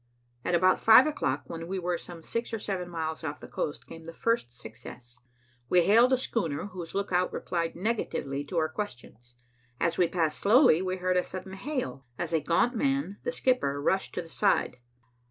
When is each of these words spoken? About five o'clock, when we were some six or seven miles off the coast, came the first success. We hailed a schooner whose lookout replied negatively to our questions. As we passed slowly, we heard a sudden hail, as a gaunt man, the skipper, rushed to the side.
About 0.43 0.79
five 0.79 1.05
o'clock, 1.05 1.43
when 1.45 1.67
we 1.67 1.77
were 1.77 1.95
some 1.95 2.23
six 2.23 2.51
or 2.51 2.57
seven 2.57 2.89
miles 2.89 3.23
off 3.23 3.39
the 3.39 3.47
coast, 3.47 3.85
came 3.85 4.07
the 4.07 4.13
first 4.15 4.51
success. 4.51 5.19
We 5.69 5.83
hailed 5.83 6.11
a 6.11 6.17
schooner 6.17 6.65
whose 6.65 6.95
lookout 6.95 7.31
replied 7.31 7.75
negatively 7.75 8.43
to 8.45 8.57
our 8.57 8.67
questions. 8.69 9.35
As 9.79 9.99
we 9.99 10.07
passed 10.07 10.39
slowly, 10.39 10.81
we 10.81 10.95
heard 10.97 11.17
a 11.17 11.23
sudden 11.23 11.53
hail, 11.53 12.07
as 12.17 12.33
a 12.33 12.39
gaunt 12.41 12.75
man, 12.75 13.19
the 13.21 13.31
skipper, 13.31 13.79
rushed 13.79 14.15
to 14.15 14.23
the 14.23 14.31
side. 14.31 14.77